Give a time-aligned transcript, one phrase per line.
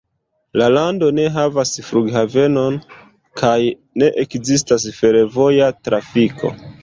[0.59, 2.79] La lando ne havas flughavenon,
[3.43, 3.53] kaj
[4.03, 6.51] ne ekzistas fervoja trafiko.